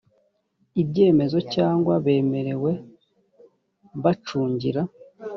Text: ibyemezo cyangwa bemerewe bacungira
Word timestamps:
ibyemezo 0.81 1.37
cyangwa 1.53 1.93
bemerewe 2.05 2.71
bacungira 4.03 4.81